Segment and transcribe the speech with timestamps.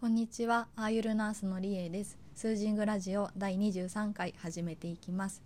[0.00, 2.20] こんにちは、アーユルナースのリエです。
[2.36, 5.42] スージングラジオ第23回始めていきます。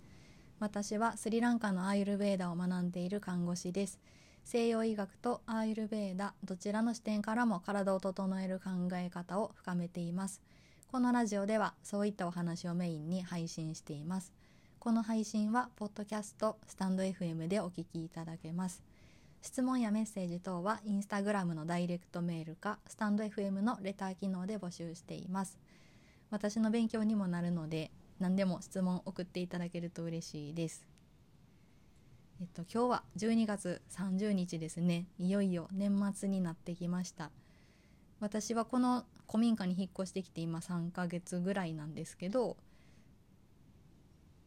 [0.59, 3.99] 私はスリランカのアーユルベーダを学んでいる看護師です。
[4.43, 10.39] 西洋医学とアーユルベーダどちらの視点からも体を整える考え方を深めています。
[10.91, 14.31] このラジオではそういったお話をメインに配信しています。
[14.77, 18.83] この配信はポッドキャスト、スタンド FM でお聞きいただけます。
[19.43, 25.59] 質問やメッセージ等はインスタグラムのダイレクトメールかスタンド FM のレター機能で募集しています。
[26.31, 30.87] 私の勉強にもなるので何でも質問送っていただけると嬉しいです。
[32.39, 35.07] えっと今日は12月30日ですね。
[35.19, 37.29] いよいよ年末になってきました。
[38.21, 42.55] 私はこの古民家に引っ越してきて今3ヶ月ぐらいなんですけど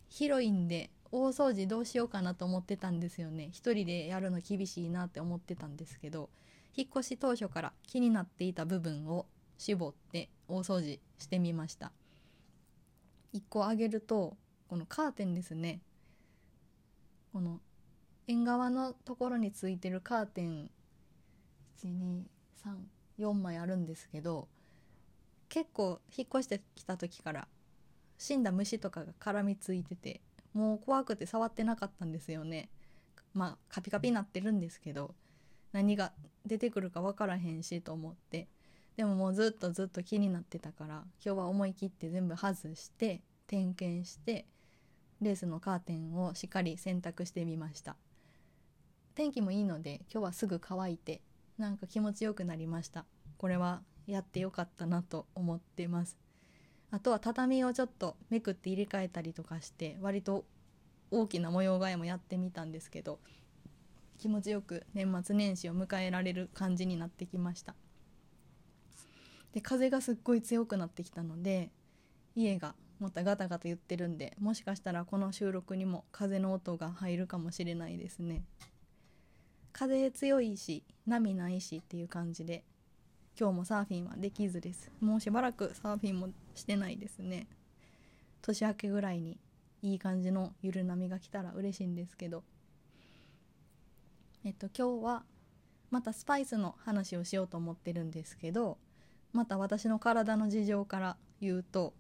[0.09, 3.49] 広いんで大掃除どうしようかなと思ってたんですよね。
[3.53, 6.29] 一人でやるの厳しいなって思ってたんですけど
[6.75, 9.27] 引っ越し当初から気になっていた部分を
[9.59, 11.93] 絞って大掃除してみました。
[13.35, 14.37] 1個挙げると
[14.69, 15.81] このカーテンですね。
[17.33, 17.61] この
[18.29, 20.71] 縁側のところについてるカーテン
[23.19, 24.49] 1234枚あるんですけど
[25.49, 27.49] 結構引っ越してきた時から
[28.19, 30.21] 死んだ虫とかが絡みついてて
[30.57, 32.71] もう怖くて触ってなかったんですよね。
[33.35, 35.15] まあカピカピになってるんですけど
[35.73, 36.13] 何が
[36.47, 38.49] 出てくるか分からへんしと思って。
[38.97, 44.47] でももうずっとずっと気になってたから今日は思い切って全部外して点検して
[45.21, 47.97] レースのカーテンをしっかり洗濯してみました。
[49.15, 51.21] 天気もいいので今日はすぐ乾いて
[51.59, 53.05] なんか気持ちよくなりました。
[53.37, 56.17] これはやってよかったなと思ってます。
[56.91, 60.45] あとは畳をちょっとめくって入れ替えたりとかして割と
[61.11, 63.19] 大きな模様替えもやってみたんですけど
[64.19, 67.75] 気持ちよく年末年始を迎えられる感じになってきました。
[69.53, 71.71] で風がすっごい強くなってきたので
[72.35, 78.43] 家がまたガタガタ言ってるんでもしかしたらこの収録にも風の音が入るかもしれないですね。
[79.73, 82.65] 風強いし波ないしっていう感じで
[83.39, 84.91] 今日もサーフィンはできずです。
[85.01, 87.47] もうしばらくサーフィンもしてないですね。
[88.43, 89.39] 年明けぐらいに
[89.83, 92.43] いい感じのゆる波が来たら嬉しいんですけど。
[94.45, 95.25] えっと今日は
[95.91, 98.79] またスパイスの話をしようと思ってるんですけど
[99.33, 101.95] また私の体の事情から言うと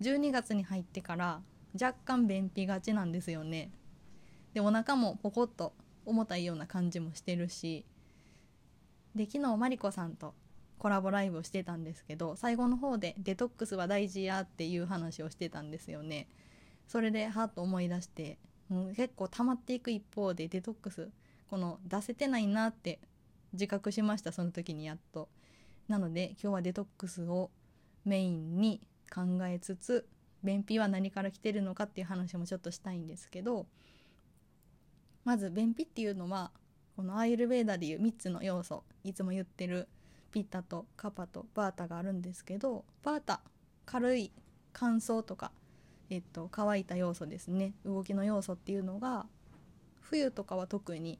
[0.00, 1.42] 12月に入ってから
[1.74, 3.70] 若干便秘がちなんですよね。
[4.54, 5.72] でお腹もポコッと
[6.06, 7.84] 重たいような感じもしてるし。
[9.14, 10.34] で昨日マリコさんと
[10.80, 16.26] コラボライブをしてたんですけど最後の方でデトックスは大事やっていう話をしてたんですよね。
[16.88, 18.38] それではっと思い出して、
[18.70, 21.10] うん、結構溜まっていく一方でデトックス
[21.50, 22.98] この出せてないなって
[23.52, 25.28] 自覚しましたその時にやっと。
[25.86, 27.50] なので今日はデトックスを
[28.06, 28.80] メインに
[29.14, 30.08] 考えつつ
[30.42, 33.66] 便秘は何から来てるのかっていう話もちょっとしたいんですけど
[35.24, 36.50] まず便秘っていうのは
[36.96, 39.88] このアーユルベーダでいう3つの要素いつも言ってる
[40.30, 43.40] ピッタとカパとバータがあるんですけどバータ
[43.86, 44.32] 軽い
[44.72, 45.50] 乾燥とか、
[46.10, 47.72] えっと、乾いた要素ですね。
[47.84, 49.26] 動きの要素っていうのが
[50.00, 51.18] 冬とかは特に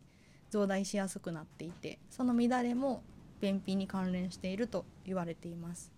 [0.51, 3.03] 増大しやすくなっていてその乱れも
[3.41, 5.93] 便秘に関連していると言われています。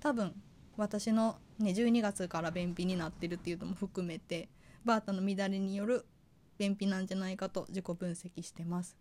[0.00, 0.34] 多分
[0.76, 4.48] 私の、ね、12月から便秘になってるっていうのも含めて
[4.84, 6.04] バータの乱れによる
[6.58, 8.96] 便秘なんじゃないかと自己分析してます。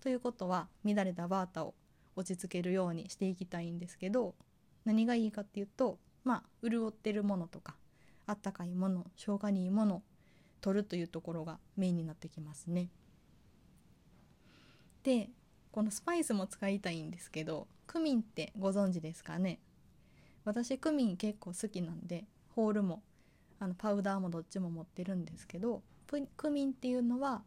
[0.00, 1.74] ということは乱れたバータを
[2.16, 4.34] 落ち着けるようにしていきたいんですけど
[4.84, 7.76] 何がいいかっていうとまあ潤ってるものとか
[8.26, 10.02] あったかいもの消化にいいもの
[10.60, 12.90] 取るというところがメインになってきますね。
[15.04, 15.30] で
[15.70, 19.60] このスパイスも使いたいんですけどクミンってご存知ですかね？
[20.44, 23.02] 私クミン結構好きなんでホールも
[23.58, 25.82] あのパウダーもどっちも持ってるんですけど
[26.36, 27.42] クミンっていうのは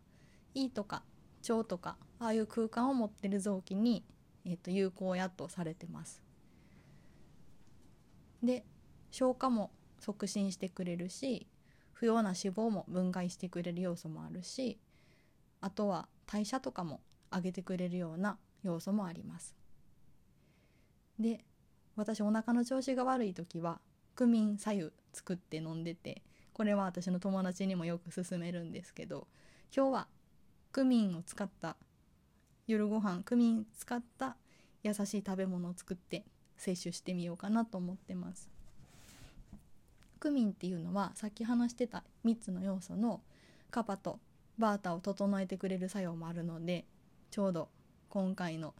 [0.54, 1.04] 胃とか
[1.50, 4.04] 腸とかああいう空間を持ってる臓器に
[4.50, 6.22] えー、と有効やとされてます。
[8.44, 8.66] で
[9.12, 11.48] 消化も促進してくれるし
[11.94, 14.80] 不要な脂肪も分解してくれる要素もあるし
[15.62, 17.02] あとは代謝とかも
[17.32, 19.56] 上げてくれるような要素もあります。
[21.20, 21.44] で
[21.96, 23.82] 私お腹の調子が悪い時は
[24.16, 26.24] クミン左右作って飲んでて
[26.54, 29.28] これは私の友達にもよく勧めるんですけど
[29.76, 30.08] 今日は
[30.72, 31.76] クミンを使った
[32.72, 34.36] 夜ご飯クミン使った
[34.84, 36.24] 優しい食べ物を作って
[36.56, 38.48] 摂取してみようかなと思ってます。
[40.20, 43.22] クミンっていうのはさっき話してた3つの要素の
[43.72, 44.20] カパと
[44.60, 46.86] バータを整えてくれる作用もあるので
[47.32, 47.70] ちょうど
[48.10, 48.76] 今回の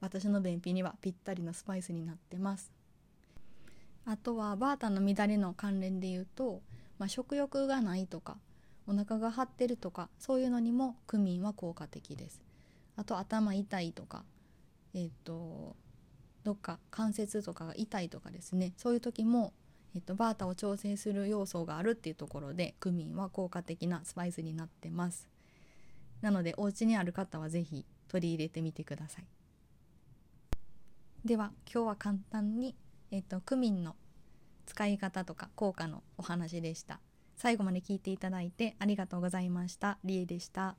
[0.00, 2.70] 私の便秘にはぴったりのスパイスになってます。
[4.06, 6.62] あとはバータの乱れの関連で言うと、
[7.00, 8.36] まあ、食欲がないとか
[8.86, 12.53] お腹が張ってるとかそういうのにもクミンは効果的です。
[12.96, 14.24] あと頭痛いとか
[14.94, 15.76] えっ、と
[16.44, 18.72] どっか関節とかが痛いとかですね。
[18.76, 19.52] そういう時も、
[19.94, 25.28] えっと、バータを調整する要素があるっていうところでクミンは効果的なスパイスになってます。
[26.20, 29.26] なのでお家にある方は是非取り入れてみてください。
[31.24, 32.76] では今日は簡単に、
[33.10, 33.96] えっと、クミンの
[34.66, 37.00] 使い方とか効果のお話でした。
[37.36, 39.98] 最後まで聞いていただいてありがとうございました。
[40.04, 40.76] りえでした。